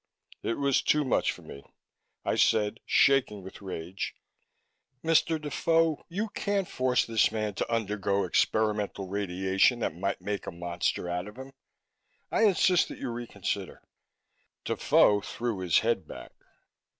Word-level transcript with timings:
It 0.41 0.55
was 0.55 0.81
too 0.81 1.05
much 1.05 1.31
for 1.31 1.43
me. 1.43 1.63
I 2.25 2.35
said, 2.35 2.79
shaking 2.87 3.43
with 3.43 3.61
rage, 3.61 4.15
"Mr. 5.03 5.39
Defoe, 5.39 6.03
you 6.09 6.29
can't 6.29 6.67
force 6.67 7.05
this 7.05 7.31
man 7.31 7.53
to 7.53 7.71
undergo 7.71 8.23
experimental 8.23 9.07
radiation 9.07 9.77
that 9.81 9.93
might 9.95 10.19
make 10.19 10.47
a 10.47 10.51
monster 10.51 11.07
out 11.07 11.27
of 11.27 11.37
him! 11.37 11.53
I 12.31 12.45
insist 12.45 12.87
that 12.87 12.97
you 12.97 13.11
reconsider!" 13.11 13.79
Defoe 14.65 15.21
threw 15.21 15.59
his 15.59 15.77
head 15.81 16.07
back. 16.07 16.31